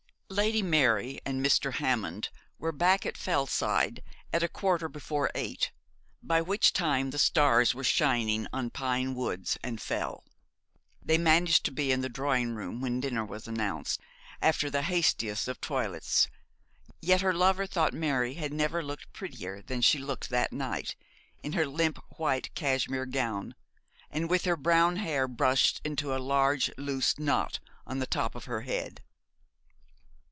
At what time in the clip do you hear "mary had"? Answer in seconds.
17.93-18.53